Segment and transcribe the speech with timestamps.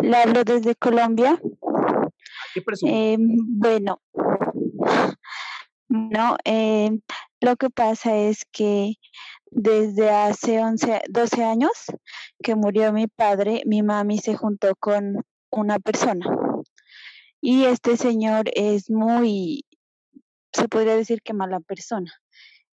[0.00, 1.40] Le hablo desde Colombia.
[2.54, 2.62] ¿Qué?
[2.86, 4.00] Eh, bueno,
[5.88, 6.90] no, eh,
[7.40, 8.94] lo que pasa es que
[9.50, 11.72] desde hace 11, 12 años
[12.42, 16.26] que murió mi padre, mi mami se juntó con una persona.
[17.40, 19.64] Y este señor es muy,
[20.52, 22.12] se podría decir que mala persona.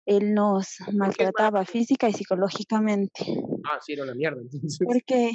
[0.06, 3.26] Él nos maltrataba física y psicológicamente.
[3.66, 4.42] Ah, sí, era una mierda.
[4.42, 4.80] Entonces.
[4.86, 5.32] Porque,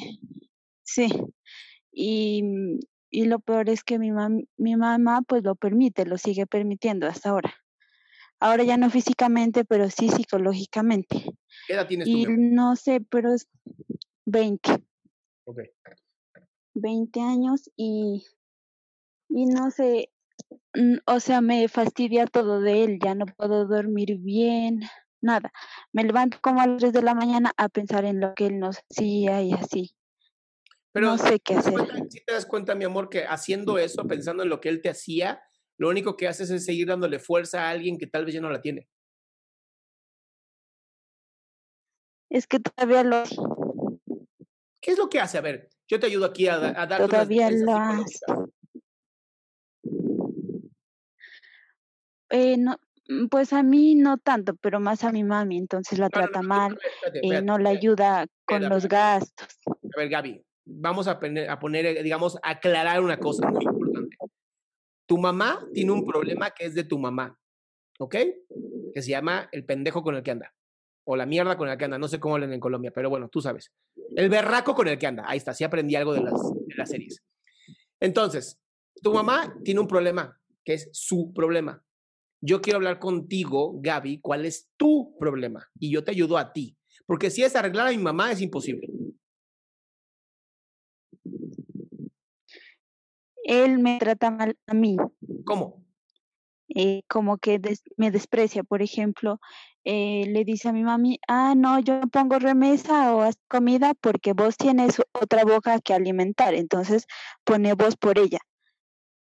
[0.82, 1.08] sí,
[1.98, 2.78] y,
[3.10, 7.06] y lo peor es que mi, mam- mi mamá pues lo permite, lo sigue permitiendo
[7.06, 7.54] hasta ahora.
[8.38, 11.24] Ahora ya no físicamente, pero sí psicológicamente.
[11.66, 12.12] ¿Qué edad tienes tú?
[12.18, 12.38] Y mi amor?
[12.38, 13.48] no sé, pero es
[14.26, 14.84] 20,
[15.46, 15.60] Ok.
[16.74, 18.26] 20 años y,
[19.30, 20.10] y no sé,
[21.06, 24.80] o sea, me fastidia todo de él, ya no puedo dormir bien,
[25.22, 25.50] nada.
[25.92, 28.58] Me levanto como a las 3 de la mañana a pensar en lo que él
[28.58, 29.95] nos hacía y así.
[30.96, 31.74] Pero no sé qué ¿te das hacer.
[31.74, 34.80] cuenta- sí te das cuenta, mi amor, que haciendo eso, pensando en lo que él
[34.80, 35.42] te hacía,
[35.76, 38.48] lo único que haces es seguir dándole fuerza a alguien que tal vez ya no
[38.48, 38.88] la tiene.
[42.30, 43.24] Es que todavía lo
[44.80, 45.36] ¿Qué es lo que hace?
[45.36, 48.24] A ver, yo te ayudo aquí a, a unas todavía lo hace.
[52.30, 56.06] Eh, no, mm, pues a mí no tanto, pero más a mi mami, entonces la
[56.06, 59.58] No, trata no, mal, espérate, eh, no la ayuda con los gastos.
[59.66, 64.16] A ver, Gaby, vamos a poner, a poner, eh, digamos, aclarar una cosa muy importante.
[65.06, 67.38] Tu mamá tiene un problema que es de tu mamá,
[67.98, 68.16] ¿ok?
[68.92, 70.52] Que se llama el pendejo con el que anda.
[71.04, 71.98] O la mierda con el que anda.
[71.98, 73.72] No sé cómo hablan en Colombia, pero bueno, tú sabes.
[74.16, 75.24] El berraco con el que anda.
[75.26, 77.22] Ahí está, sí aprendí algo de las, de las series.
[78.00, 78.60] Entonces,
[79.00, 81.82] tu mamá tiene un problema, que es su problema.
[82.40, 85.68] Yo quiero hablar contigo, Gaby, cuál es tu problema.
[85.78, 86.76] Y yo te ayudo a ti.
[87.06, 88.88] Porque si es arreglar a mi mamá, es imposible.
[93.48, 94.96] Él me trata mal a mí,
[95.44, 95.84] ¿Cómo?
[96.74, 99.38] eh, como que des- me desprecia, por ejemplo,
[99.84, 103.94] eh, le dice a mi mami, ah, no, yo no pongo remesa o haz comida
[103.94, 107.06] porque vos tienes otra boca que alimentar, entonces
[107.44, 108.40] pone vos por ella.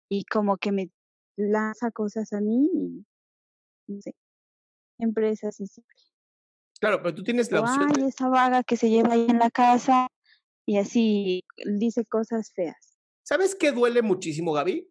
[0.09, 0.89] Y como que me
[1.37, 3.05] lanza cosas a mí y
[3.87, 4.15] no sé,
[4.97, 5.95] siempre es así, siempre.
[6.79, 9.37] Claro, pero tú tienes la opción de- ay, esa vaga que se lleva ahí en
[9.37, 10.07] la casa
[10.65, 11.43] y así
[11.77, 12.84] dice cosas feas.
[13.25, 14.87] ¿Sabes qué duele muchísimo, Gaby?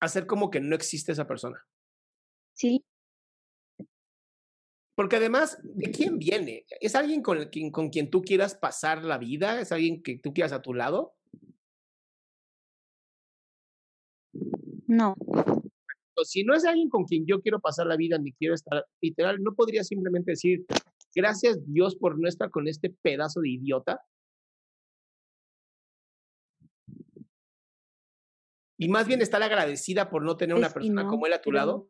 [0.00, 1.64] Hacer como que no existe esa persona.
[2.54, 2.84] Sí,
[4.96, 6.66] Porque además, ¿de quién viene?
[6.80, 9.60] ¿Es alguien con, el quien, con quien tú quieras pasar la vida?
[9.60, 11.14] ¿Es alguien que tú quieras a tu lado?
[14.88, 15.14] no,
[16.24, 19.40] si no es alguien con quien yo quiero pasar la vida ni quiero estar, literal,
[19.40, 20.64] no podría simplemente decir,
[21.14, 24.00] gracias Dios por no estar con este pedazo de idiota.
[28.78, 31.50] Y más bien estar agradecida por no tener una persona no, como él a tu
[31.50, 31.88] pero lado.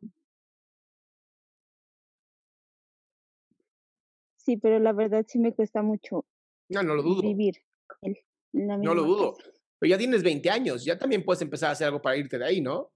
[4.37, 6.25] Sí, pero la verdad sí me cuesta mucho
[6.71, 7.21] No, no lo dudo.
[7.23, 7.63] vivir
[8.01, 8.17] en
[8.53, 9.35] la No lo dudo.
[9.37, 9.51] casa.
[9.79, 12.47] Pero ya tienes 20 años, ya también puedes empezar a hacer algo para irte de
[12.47, 12.91] ahí, ¿no?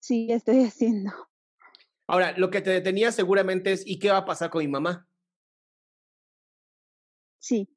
[0.00, 1.10] Sí, ya estoy haciendo.
[2.06, 5.08] Ahora, lo que te detenía seguramente es, ¿y qué va a pasar con mi mamá?
[7.40, 7.68] Sí,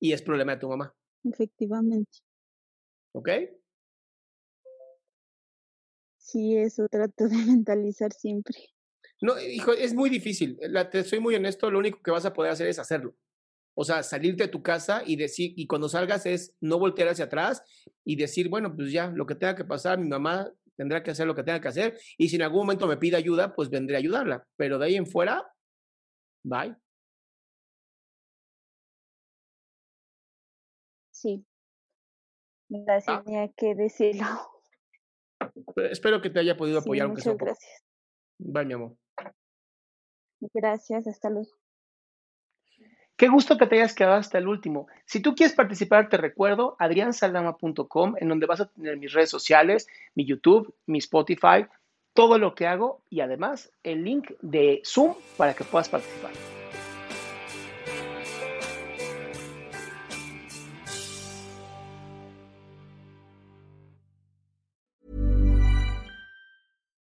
[0.00, 0.94] Y es problema de tu mamá,
[1.28, 2.18] efectivamente.
[3.12, 3.28] ¿ok?
[6.18, 8.56] Sí, eso trato de mentalizar siempre.
[9.20, 10.58] No, hijo, es muy difícil.
[10.60, 13.14] La- te soy muy honesto, lo único que vas a poder hacer es hacerlo.
[13.74, 17.26] O sea, salirte de tu casa y decir, y cuando salgas es no voltear hacia
[17.26, 17.62] atrás
[18.04, 21.26] y decir, bueno, pues ya, lo que tenga que pasar, mi mamá tendrá que hacer
[21.26, 21.98] lo que tenga que hacer.
[22.18, 24.46] Y si en algún momento me pide ayuda, pues vendré a ayudarla.
[24.56, 25.46] Pero de ahí en fuera,
[26.42, 26.74] bye.
[31.16, 31.44] Sí.
[32.68, 33.22] Gracias, Ah.
[33.24, 34.26] tenía que decirlo.
[35.74, 37.44] Pero espero que te haya podido Sí, apoyar, aunque sea muchas un poco.
[37.58, 37.84] gracias.
[38.38, 38.96] Bye, mi amor.
[40.52, 41.48] Gracias, hasta luego.
[43.16, 44.88] Qué gusto que te hayas quedado hasta el último.
[45.06, 49.86] Si tú quieres participar, te recuerdo adriansaldama.com, en donde vas a tener mis redes sociales,
[50.14, 51.66] mi YouTube, mi Spotify,
[52.12, 56.32] todo lo que hago y además el link de Zoom para que puedas participar.